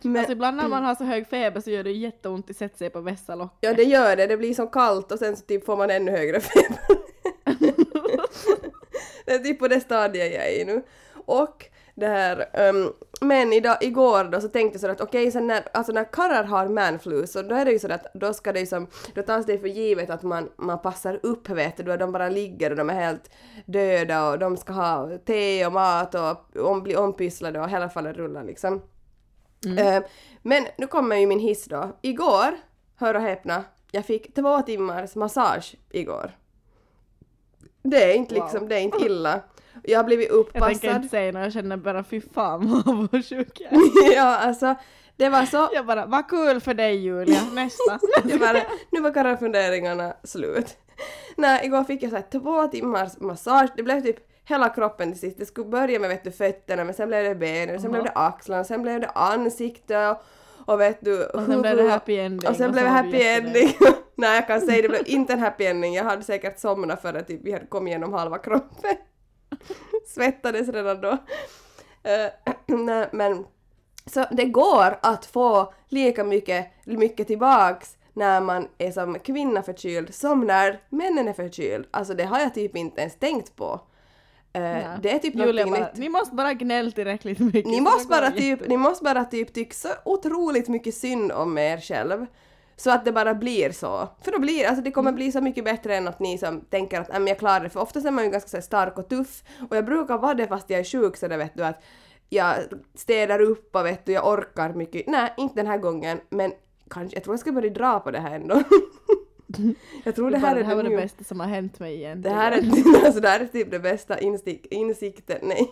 [0.02, 2.76] Men Alltså ibland när man har så hög feber så gör det jätteont att sätta
[2.76, 3.58] sig på vässa locket.
[3.60, 4.26] ja, det gör det.
[4.26, 6.78] Det blir så kallt och sen så typ får man ännu högre feber.
[9.26, 10.82] det är typ på det stadiet jag är i nu.
[11.26, 11.66] Och
[12.00, 15.62] det här, ehm, men idag, igår då så tänkte jag så att okej, sen när,
[15.74, 18.60] alltså när karlar har manflu så då är det ju så att då ska det
[18.60, 22.12] ju som, då tas det för givet att man, man passar upp vet du, de
[22.12, 23.30] bara ligger och de är helt
[23.66, 28.16] döda och de ska ha te och mat och om, bli ompysslade och hela fallet
[28.16, 28.82] rullar liksom.
[29.78, 30.02] Eh,
[30.42, 31.96] men nu kommer ju min hiss då.
[32.02, 32.56] Igår,
[32.96, 36.30] hör och häpna, jag fick två timmars massage igår.
[37.82, 38.42] Det är inte Wow.
[38.44, 39.40] liksom, det är inte illa.
[39.82, 40.96] Jag har blivit Jag tänker uppassad.
[40.96, 43.72] inte säga något, jag känner bara fy fan vad avundsjuk jag
[44.12, 44.16] är.
[44.16, 44.74] ja, alltså
[45.16, 45.68] det var så...
[45.72, 47.98] Jag bara, vad kul för dig Julia, nästa.
[48.28, 48.58] Jag bara,
[48.90, 50.76] nu var karafunderingarna slut.
[51.36, 53.70] Nej, igår fick jag så här två timmars massage.
[53.76, 55.38] Det blev typ hela kroppen till sist.
[55.38, 58.12] Det skulle börja med vet du, fötterna, men sen blev det benen, sen blev det
[58.14, 60.22] axlarna, sen blev det ansikte och,
[60.72, 61.24] och vet du...
[61.26, 62.50] Och sen blev det happy ending.
[62.50, 63.76] Och sen och blev det happy ending.
[64.14, 65.94] Nej, jag kan säga det blev inte en happy ending.
[65.94, 68.96] Jag hade säkert somnat för att typ, vi hade kommit igenom halva kroppen.
[70.06, 71.18] Svettades redan då.
[72.66, 73.44] Nej, men
[74.06, 80.14] så det går att få lika mycket, mycket tillbaks när man är som kvinna förkyld
[80.14, 81.86] som när männen är förkyld.
[81.90, 83.80] Alltså det har jag typ inte ens tänkt på.
[84.52, 84.60] Ja.
[85.02, 85.96] Det är typ Julia bara, nytt.
[85.96, 87.66] ni måste bara gnälla tillräckligt mycket.
[87.66, 91.78] Ni måste, bara typ, ni måste bara typ tycka så otroligt mycket synd om er
[91.78, 92.26] själv.
[92.80, 94.08] Så att det bara blir så.
[94.22, 94.92] För då blir alltså det Mm.
[94.92, 97.60] kommer bli så mycket bättre än att ni som tänker att "Nej, men jag klarar
[97.60, 97.70] det.
[97.70, 99.42] För oftast är man ju ganska så här stark och tuff.
[99.70, 101.82] Och jag brukar vara det fast jag är sjuk så det vet du att
[102.28, 102.54] jag
[102.94, 105.06] städar upp och vet du, jag orkar mycket.
[105.06, 106.20] Nej, inte den här gången.
[106.30, 106.52] Men
[106.90, 108.62] kanske, jag tror jag ska börja dra på det här ändå.
[110.04, 111.96] jag tror Det, det här det är här var det bästa som har hänt mig
[111.96, 112.36] det egentligen.
[112.38, 112.62] här, är,
[113.06, 115.70] alltså, det här är typ det bästa instik, insikten, nej.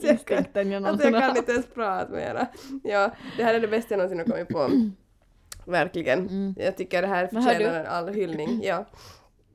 [0.00, 2.46] Så jag kan- Instinkten jag Alltså jag någonsin har kan inte ens prata mera.
[2.84, 4.70] Ja, det här är det bästa jag någonsin har kommit på.
[5.66, 6.54] Verkligen.
[6.58, 8.60] Jag tycker det här förtjänar en all hyllning.
[8.64, 8.84] Ja.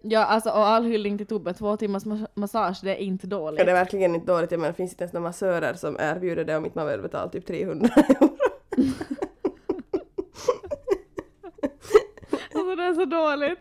[0.01, 3.59] Ja, alltså och all hyllning till Tobbe, två timmars mas- massage, det är inte dåligt.
[3.59, 3.65] ja.
[3.65, 4.51] Det är verkligen inte dåligt.
[4.51, 7.01] Jag menar, det finns inte ens några massörer som erbjuder det om inte man vill
[7.01, 8.29] betala typ 300 euro.
[12.53, 13.59] Alltså det är så dåligt.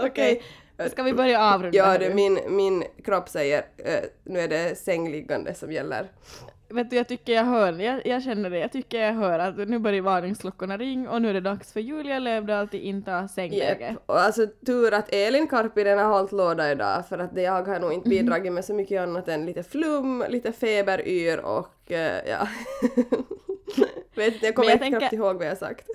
[0.06, 0.42] Okej.
[0.90, 5.54] Ska vi börja avrunda Ja, du, min, min kropp säger eh, nu är det sängliggande
[5.54, 6.10] som gäller.
[6.70, 9.56] Vet du, jag tycker jag hör, jag, jag känner det, jag tycker jag hör att
[9.56, 13.88] nu börjar varningsklockorna ringa och nu är det dags för Julia Lövdahl att inta sängläge.
[13.90, 13.96] Yep.
[14.06, 17.92] Och alltså tur att Elin Karppinen har hållit låda idag för att jag har nog
[17.92, 22.48] inte bidragit med så mycket annat än lite flum, lite feberyr och eh, ja.
[24.14, 25.86] Vet jag kommer jag inte tänker- knappt ihåg vad jag sagt.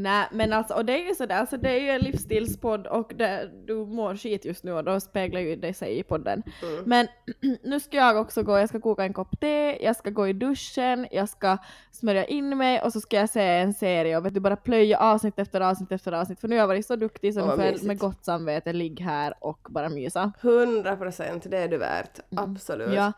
[0.00, 3.12] Nej men alltså, och det är ju sådär, alltså det är ju en livsstilspodd och
[3.16, 6.42] det, du mår skit just nu och då speglar ju det sig i podden.
[6.62, 6.82] Mm.
[6.86, 7.08] Men
[7.62, 10.32] nu ska jag också gå, jag ska koka en kopp te, jag ska gå i
[10.32, 11.58] duschen, jag ska
[11.90, 14.98] smörja in mig och så ska jag se en serie och vet du bara plöja
[14.98, 17.64] avsnitt efter avsnitt efter avsnitt för nu har jag varit så duktig så nu får
[17.64, 20.32] jag med gott samvete ligga här och bara mysa.
[20.40, 22.20] 100 procent, det är du värt.
[22.36, 22.86] Absolut.
[22.86, 22.98] Mm.
[22.98, 23.12] Ja.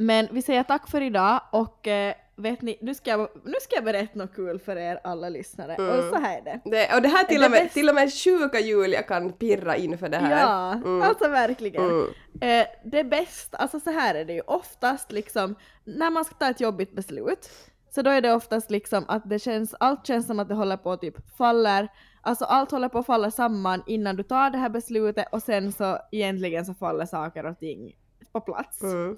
[0.00, 3.74] Men vi säger tack för idag och eh, vet ni, nu ska, jag, nu ska
[3.74, 6.60] jag berätta något kul för er alla lyssnare och så här är det.
[6.64, 9.32] Det, och det här till Det och, med, bäst- till och med sjuka Julia kan
[9.32, 10.40] pirra inför det här.
[10.40, 11.02] Ja, Mm.
[11.02, 11.82] alltså verkligen.
[11.90, 12.06] Mm.
[12.40, 16.50] Eh, det bästa, alltså så här är det ju oftast liksom, när man ska ta
[16.50, 17.50] ett jobbigt beslut,
[17.90, 20.76] så då är det oftast liksom att det känns, allt känns som att det håller
[20.76, 21.88] på att typ faller,
[22.22, 25.72] alltså allt håller på att falla samman innan du tar det här beslutet och sen
[25.72, 27.96] så egentligen så faller saker och ting
[28.32, 28.82] på plats.
[28.82, 29.16] Mm.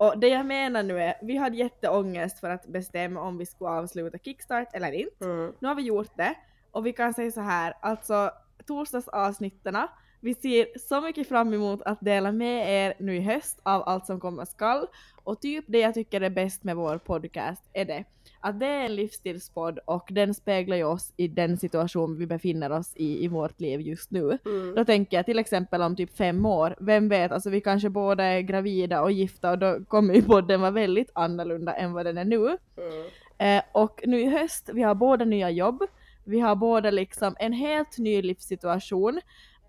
[0.00, 3.70] Och det jag menar nu är, vi hade jätteångest för att bestämma om vi skulle
[3.70, 5.24] avsluta Kickstart eller inte.
[5.24, 5.52] Mm.
[5.58, 6.34] Nu har vi gjort det
[6.70, 8.30] och vi kan säga så här, alltså
[8.66, 9.88] torsdagsavsnitterna,
[10.20, 14.06] vi ser så mycket fram emot att dela med er nu i höst av allt
[14.06, 14.86] som komma skall.
[15.24, 18.04] Och typ det jag tycker är bäst med vår podcast är det
[18.40, 22.72] att det är en livsstilspodd och den speglar ju oss i den situation vi befinner
[22.72, 24.38] oss i i vårt liv just nu.
[24.44, 24.74] Mm.
[24.74, 28.24] Då tänker jag till exempel om typ fem år, vem vet, alltså vi kanske båda
[28.24, 32.18] är gravida och gifta och då kommer ju podden vara väldigt annorlunda än vad den
[32.18, 32.56] är nu.
[32.76, 33.08] Mm.
[33.38, 35.82] Eh, och nu i höst, vi har båda nya jobb,
[36.24, 39.20] vi har båda liksom en helt ny livssituation.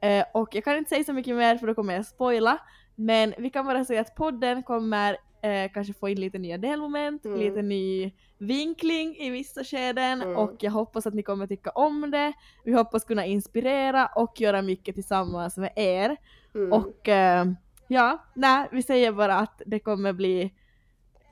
[0.01, 2.57] Eh, och jag kan inte säga så mycket mer för då kommer jag spoila,
[2.95, 7.25] men vi kan bara säga att podden kommer eh, kanske få in lite nya delmoment,
[7.25, 7.39] Mm.
[7.39, 10.37] lite ny vinkling i vissa skeden Mm.
[10.37, 12.33] och jag hoppas att ni kommer tycka om det.
[12.63, 16.17] Vi hoppas kunna inspirera och göra mycket tillsammans med er.
[16.55, 16.73] Mm.
[16.73, 17.45] Och eh,
[17.87, 20.53] ja, nej, vi säger bara att det kommer bli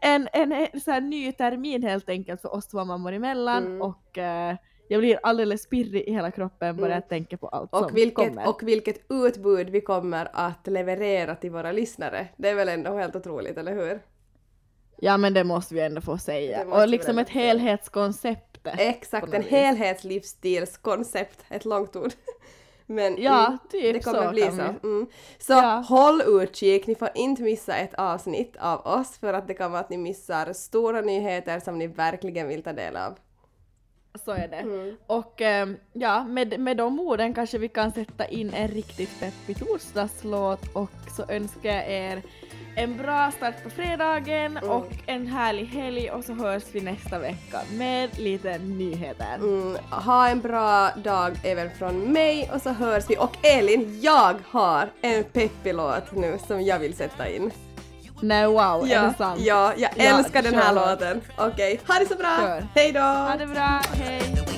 [0.01, 3.81] en, en, en så ny termin helt enkelt för oss två mammor emellan Mm.
[3.81, 4.55] och eh,
[4.91, 6.95] jag blir alldeles pirrig i hela kroppen bara Mm.
[6.95, 8.49] jag tänker på allt som Och vilket, kommer.
[8.49, 12.27] och vilket utbud vi kommer att leverera till våra lyssnare.
[12.37, 13.99] Det är väl ändå helt otroligt, eller hur?
[15.01, 16.65] Ja men det måste vi ändå få säga.
[16.65, 18.57] Och liksom ett helhetskoncept.
[18.77, 21.45] Exakt, en helhetslivsstilskoncept.
[21.49, 22.11] Ett långt ord.
[22.85, 24.87] Men Ja, mm, typ det kommer så bli så.
[24.87, 25.07] Mm.
[25.39, 25.83] Så Ja.
[25.89, 29.81] håll utkik, ni får inte missa ett avsnitt av oss för att det kan vara
[29.81, 33.17] att ni missar stora nyheter som ni verkligen vill ta del av.
[34.25, 34.55] Så är det.
[34.57, 34.95] Mm.
[35.07, 39.57] Och ehm, ja, med, med de orden kanske vi kan sätta in en riktigt peppig
[39.59, 42.21] torsdagslåt och så önskar jag er
[42.75, 44.69] en bra start på fredagen Mm.
[44.69, 49.35] och en härlig helg och så hörs vi nästa vecka med lite nyheter.
[49.35, 53.17] Mm, ha en bra dag även från mig och så hörs vi.
[53.17, 57.51] Och Elin, jag har en peppig låt nu som jag vill sätta in.
[58.21, 59.41] Nej wow, är det sant?
[59.41, 60.89] ja, jag Ja, älskar den här kör.
[60.91, 61.21] låten.
[61.37, 62.37] Okej, ha det så bra!
[62.39, 62.67] Kör.
[62.75, 62.99] Hej då!
[62.99, 64.48] Ha det bra, hej!